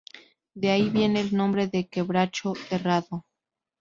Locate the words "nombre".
1.37-1.67